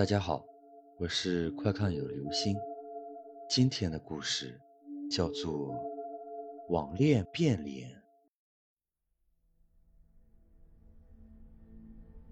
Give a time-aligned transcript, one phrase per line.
[0.00, 0.42] 大家好，
[0.98, 2.56] 我是快看有流星。
[3.50, 4.58] 今天的故事
[5.10, 5.74] 叫做
[6.70, 7.90] 《网恋变脸》。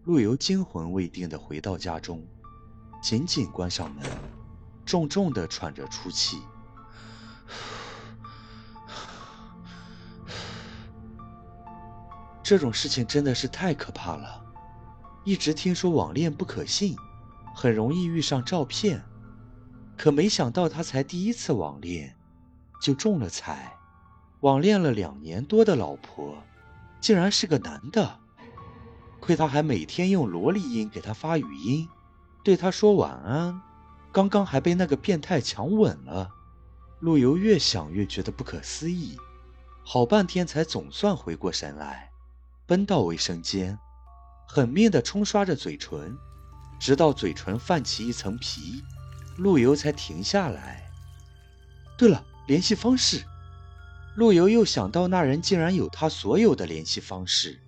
[0.04, 2.26] 陆游惊魂未定的回到家中，
[3.02, 4.02] 紧紧关上门，
[4.86, 6.38] 重重的喘着粗气。
[12.42, 14.42] 这种事情真的是太可怕了。
[15.22, 16.96] 一直听说网恋不可信。
[17.58, 19.04] 很容易遇上照骗，
[19.96, 22.14] 可没想到他才第一次网恋，
[22.80, 23.76] 就中了彩。
[24.42, 26.36] 网恋了两年多的老婆，
[27.00, 28.20] 竟然是个男的。
[29.18, 31.88] 亏他还每天用萝莉音给他发语音，
[32.44, 33.60] 对他说晚安。
[34.12, 36.30] 刚刚还被那个变态强吻了。
[37.00, 39.18] 陆游越想越觉得不可思议，
[39.82, 42.08] 好半天才总算回过神来，
[42.66, 43.76] 奔到卫生间，
[44.46, 46.16] 狠命地冲刷着嘴唇。
[46.78, 48.82] 直到嘴唇泛起一层皮，
[49.36, 50.90] 陆游才停下来。
[51.96, 53.24] 对了，联系方式。
[54.14, 57.60] 陆游又想到那人竟然有他所有的联系方式、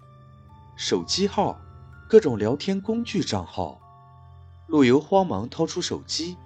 [0.77, 1.61] 手机号、
[2.09, 3.81] 各种聊天工具账号。
[4.67, 6.37] 陆游慌忙掏出手机，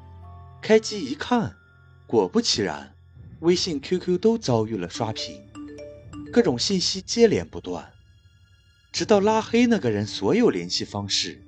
[0.60, 1.56] 开机一看，
[2.06, 2.94] 果不其然，
[3.40, 5.42] 微信、QQ 都遭遇了刷屏，
[6.32, 7.92] 各种信息接连不断，
[8.92, 11.42] 直到拉黑那个人所有联系方式。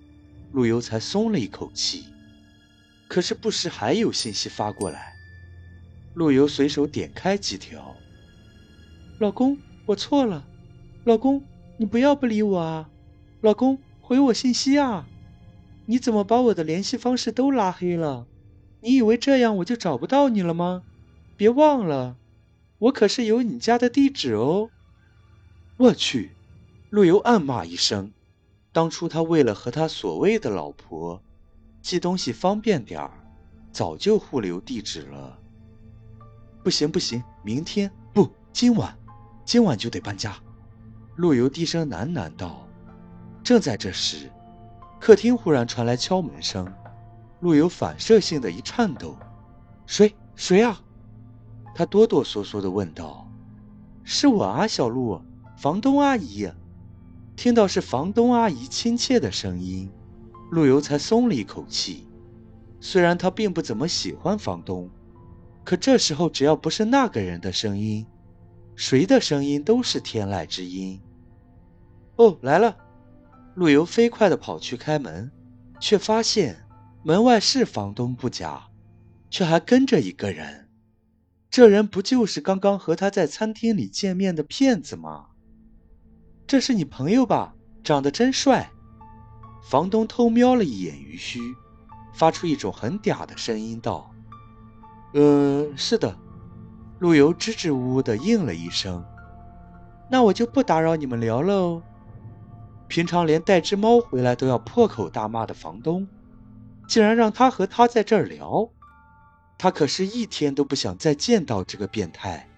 [0.53, 2.07] 陆游才松了一口气，
[3.09, 5.15] 可是不时还有信息发过来。
[6.15, 7.95] 陆游随手点开几条
[9.21, 10.47] ：“老公，我错了。
[11.05, 11.45] 老公，
[11.77, 12.89] 你不要不理我啊。
[13.43, 15.07] 老公，回我信息啊。
[15.85, 18.27] 你怎么把我的联系方式都拉黑了？
[18.81, 20.83] 你以为这样我就找不到你了吗？
[21.37, 22.17] 别忘了，
[22.79, 24.71] 我可是有你家的地址哦。”
[25.77, 26.31] 我去！
[26.89, 28.13] 陆游暗骂一声。
[28.77, 31.19] 当初他为了和他所谓的老婆
[31.81, 33.11] 寄东西方便点儿，
[33.73, 35.39] 早就互留地址了。
[36.63, 38.95] 不行不行，明天不，今晚，
[39.47, 40.37] 今晚就得搬家。
[41.15, 42.69] 陆游低声喃喃道。
[43.43, 44.31] 正在这时，
[45.01, 46.71] 客厅忽然传来敲门声，
[47.41, 49.17] 陆游反射性的一颤抖
[49.89, 50.15] ：“谁？
[50.35, 50.79] 谁啊？”
[51.75, 53.27] 他哆哆嗦嗦的问道
[54.05, 55.19] ：“是我啊，小陆，
[55.57, 56.47] 房东阿姨。”
[57.37, 59.91] 听到是房东阿姨亲切的声音，
[60.51, 62.09] 陆游才松了一口气。
[62.81, 64.89] 虽然他并不怎么喜欢房东，
[65.63, 68.07] 可这时候只要不是那个人的声音，
[68.75, 70.99] 谁的声音都是天籁之音。
[72.17, 72.75] 哦，来了！
[73.55, 75.31] 陆游飞快地跑去开门，
[75.79, 76.67] 却发现
[77.03, 78.67] 门外是房东不假，
[79.29, 80.69] 却还跟着一个人。
[81.51, 85.27] 这人不就是刚刚和他在餐厅里见面的骗子吗？
[86.47, 87.55] 这是你朋友吧？
[87.83, 88.71] 长得真帅。
[89.69, 91.41] 房东偷瞄了一眼于须，
[92.15, 94.09] 发出一种很嗲的声音道
[95.13, 96.17] ：“呃，是的。”
[97.01, 99.05] 陆游支支吾吾地应了一声。
[100.09, 101.83] 那我就不打扰你们聊喽。
[102.87, 106.07] 平常连带只猫回来都要破口大骂的房东，
[106.89, 108.71] 竟然让他和他在这儿聊，
[109.59, 112.49] 他可是一天都不想再见到这个变态。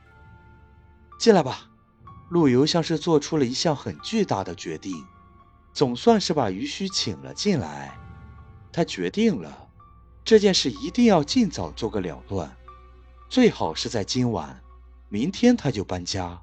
[1.19, 1.67] 进来吧。
[2.28, 5.06] 陆游像是做出了一项很巨大的决定，
[5.72, 7.98] 总算是把于须请了进来。
[8.70, 9.68] 他决定了，
[10.24, 12.54] 这件事一定要尽早做个了断，
[13.30, 14.60] 最好是在今晚。
[15.08, 16.42] 明天他就搬家。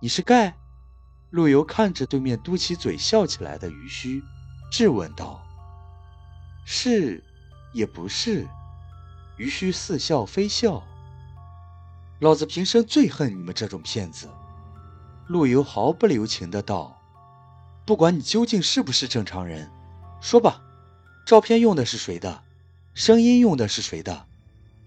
[0.00, 0.54] 你是盖？
[1.30, 4.22] 陆游看着对面嘟起嘴笑起来的于须，
[4.70, 5.42] 质问道
[6.66, 7.24] ：“是，
[7.72, 8.46] 也不是。”
[9.38, 10.84] 于须似笑非笑。
[12.20, 14.28] 老子平生最恨你们这种骗子！
[15.26, 17.00] 陆游毫不留情的道
[17.84, 19.68] ：“不管你究竟是不是正常人，
[20.20, 20.62] 说吧，
[21.26, 22.42] 照片用的是谁的？
[22.94, 24.26] 声音用的是谁的？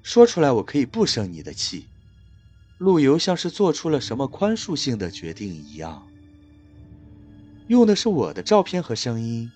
[0.01, 1.89] 说出来，我可以不生你的气。”
[2.79, 6.07] 陆游像是做出了什么宽恕性的决定一样
[7.67, 9.51] ：“用的是我的照片和声音。”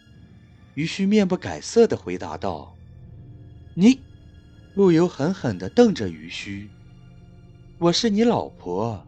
[0.74, 2.76] 于须面不改色的回答道
[3.76, 4.02] ：“你！”
[4.76, 6.70] 陆游狠狠地瞪着于须。
[7.82, 9.04] 我是你老婆，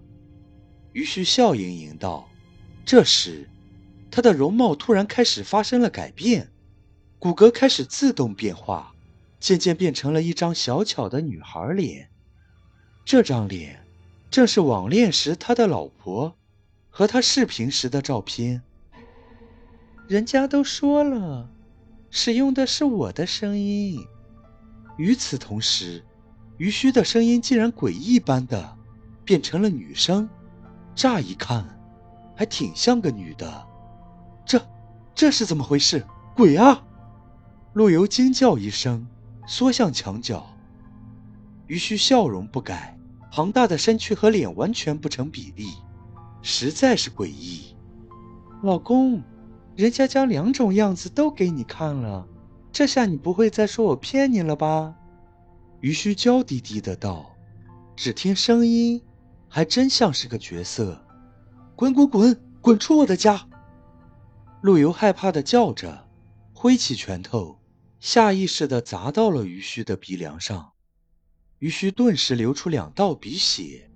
[0.94, 2.28] 于须笑盈盈道。
[2.84, 3.48] 这时，
[4.10, 6.50] 她的容貌突然开始发生了改变，
[7.20, 8.96] 骨骼开始自动变化，
[9.40, 12.10] 渐渐变成了一张小巧的女孩脸。
[13.06, 13.86] 这张脸，
[14.32, 16.34] 正是网恋时他的老婆
[16.90, 18.64] 和他视频时的照片。
[20.08, 21.48] 人家都说了，
[22.10, 24.04] 使用的是我的声音。
[24.98, 26.04] 与此同时。
[26.58, 28.78] 于须的声音竟然诡异般的
[29.26, 30.30] 变成了女声，
[30.96, 31.66] 乍一看
[32.36, 33.68] 还挺像个女的。
[34.46, 34.62] 这
[35.16, 36.06] 这是怎么回事？
[36.36, 36.84] 鬼啊！
[37.74, 39.08] 陆游惊叫一声，
[39.48, 40.46] 缩向墙角。
[41.68, 42.98] 于须笑容不改，
[43.32, 45.70] 庞大的身躯和脸完全不成比例，
[46.42, 47.76] 实在是诡异。
[48.62, 49.24] 老公，
[49.76, 52.28] 人家将两种样子都给你看了，
[52.72, 54.94] 这下你不会再说我骗你了吧？
[55.84, 57.36] 于须娇滴滴的道。
[57.94, 59.04] 只听声音，
[59.50, 61.06] 还真像是个角色。
[61.76, 63.50] 滚滚滚，滚出我的家！
[64.62, 66.08] 陆游害怕的叫着，
[66.54, 67.60] 挥起拳头，
[68.00, 70.72] 下意识的砸到了于须的鼻梁上。
[71.60, 73.92] 于须顿时流出两道鼻血，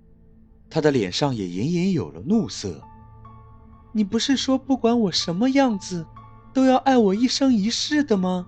[0.68, 2.82] 他的脸上也隐隐有了怒色。
[3.94, 6.06] 你不是说不管我什么样子，
[6.52, 8.46] 都要爱我一生一世的吗？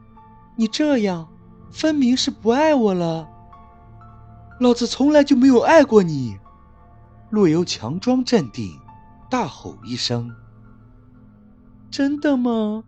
[0.57, 1.33] 你这样，
[1.71, 3.29] 分明是不爱我了。
[4.59, 6.39] 老子从来就没有爱过你。
[7.31, 8.79] 陆游强装镇定，
[9.31, 10.35] 大吼一声
[11.91, 12.85] ：“真的吗？”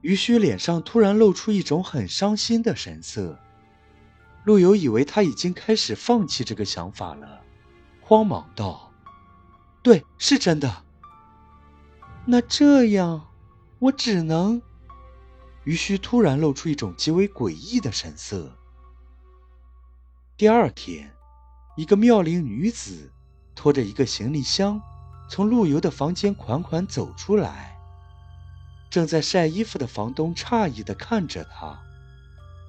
[0.00, 3.38] 于须脸上突然露出一种很伤心的神色。
[4.44, 7.42] 陆游以为他已经开始放弃这个想法了，
[8.00, 8.90] 慌忙道
[9.84, 10.82] ：“对，是真的。”
[12.26, 13.28] 那这样，
[13.78, 14.62] 我只能……
[15.64, 18.56] 于须突然露出一种极为诡异的神色。
[20.36, 21.12] 第二天，
[21.76, 23.10] 一个妙龄女子
[23.54, 24.80] 拖着一个行李箱，
[25.28, 27.78] 从陆游的房间款款走出来。
[28.90, 31.78] 正在晒衣服的房东诧异地看着她：“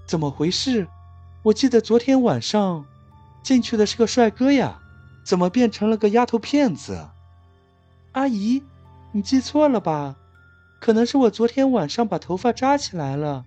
[0.08, 0.88] 怎么回事？”
[1.44, 2.86] 我记得昨天晚上
[3.42, 4.80] 进去的是个帅哥呀，
[5.26, 7.10] 怎么变成了个丫头片子？
[8.14, 8.64] 阿姨，
[9.12, 10.16] 你记错了吧？
[10.84, 13.46] 可能是我昨天晚上把头发扎起来了，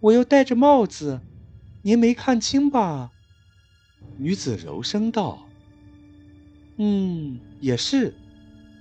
[0.00, 1.20] 我又戴着帽子，
[1.82, 3.12] 您没看清吧？
[4.16, 5.46] 女子柔声道
[6.80, 8.14] ：“嗯，也是。”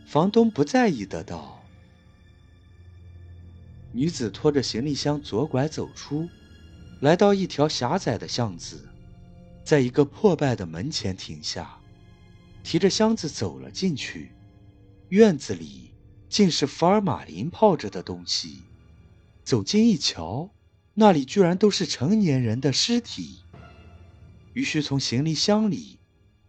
[0.08, 1.62] 房东不在意的道。
[3.92, 6.30] 女子拖着行李箱左拐走出。
[7.02, 8.88] 来到一条狭窄的巷子，
[9.62, 11.78] 在一个破败的门前停下，
[12.64, 14.32] 提着箱子走了进去。
[15.10, 15.92] 院子里
[16.30, 18.62] 竟是福尔马林泡着的东西，
[19.44, 20.52] 走近一瞧，
[20.94, 23.40] 那里居然都是成年人的尸体。
[24.54, 25.98] 于是从行李箱里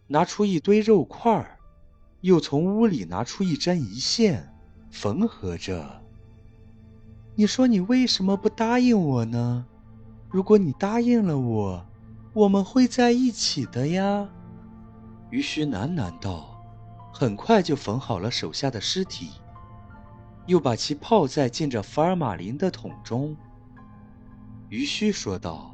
[0.08, 1.58] 拿出一堆肉块
[2.20, 4.52] 又从屋里拿出一针一线，
[4.90, 6.02] 缝合着。
[7.34, 9.64] 你说你为什么不答应我呢？
[10.28, 11.86] 如果你答应了我，
[12.34, 14.28] 我们会在一起的呀。”
[15.30, 16.48] 于须喃喃道。
[17.12, 19.30] 很快就缝好了手下的尸体，
[20.50, 23.36] 又把其泡在浸着福尔马林的桶中。
[24.68, 25.72] 于须说道：“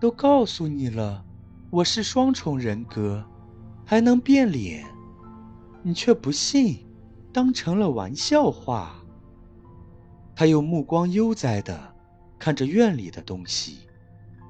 [0.00, 1.22] 都告诉你了，
[1.68, 3.22] 我是双重人格，
[3.84, 4.86] 还能变脸，
[5.82, 6.86] 你却不信，
[7.34, 8.96] 当成了玩笑话。”
[10.34, 11.94] 他又目光悠哉的。
[12.38, 13.78] 看着院里的东西，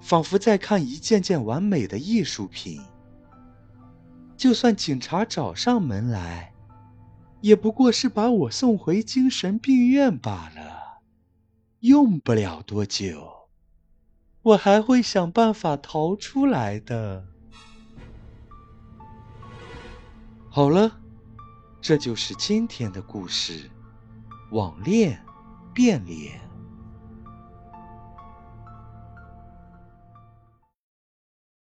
[0.00, 2.80] 仿佛在看一件件完美的艺术品。
[4.36, 6.52] 就算警察找上门来，
[7.46, 11.02] 也不过是把我送回精神病院罢了。
[11.78, 13.48] 用不了多久，
[14.42, 17.24] 我还会想办法逃出来的。
[20.50, 20.98] 好了，
[21.80, 23.70] 这就是今天的故事：
[24.50, 25.24] 网恋
[25.72, 26.45] 变脸。